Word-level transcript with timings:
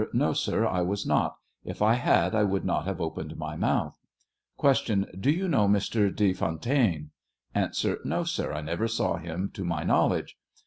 No, 0.13 0.33
sir, 0.33 0.65
I 0.65 0.81
was 0.81 1.05
not; 1.05 1.35
if 1.63 1.79
I 1.83 1.93
had 1.93 2.33
I 2.33 2.41
would 2.43 2.65
not 2.65 2.85
have 2.85 2.99
opened 2.99 3.37
my 3.37 3.55
mouth. 3.55 3.95
Q. 4.59 5.05
Do 5.15 5.29
you 5.29 5.47
know 5.47 5.67
Mr. 5.67 6.09
Be 6.17 6.33
Fontaine? 6.33 7.11
A. 7.53 7.69
No, 8.03 8.23
sir; 8.23 8.51
I 8.51 8.61
never 8.61 8.87
saw 8.87 9.17
him 9.17 9.51
to 9.53 9.63
my 9.63 9.83
knowledge. 9.83 10.39